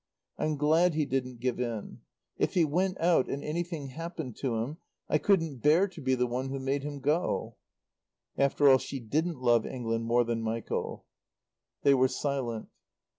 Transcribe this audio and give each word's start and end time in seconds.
"I'm 0.39 0.57
glad 0.57 0.95
he 0.95 1.05
didn't 1.05 1.41
give 1.41 1.59
in. 1.59 2.01
If 2.35 2.55
he 2.55 2.65
went 2.65 2.99
out, 2.99 3.29
and 3.29 3.43
anything 3.43 3.89
happened 3.89 4.35
to 4.37 4.55
him, 4.55 4.77
I 5.07 5.19
couldn't 5.19 5.59
bear 5.61 5.87
to 5.89 6.01
be 6.01 6.15
the 6.15 6.25
one 6.25 6.49
who 6.49 6.57
made 6.59 6.81
him 6.81 7.01
go." 7.01 7.57
After 8.35 8.67
all, 8.67 8.79
she 8.79 8.99
didn't 8.99 9.37
love 9.43 9.63
England 9.63 10.05
more 10.05 10.23
than 10.23 10.41
Michael. 10.41 11.05
They 11.83 11.93
were 11.93 12.07
silent. 12.07 12.69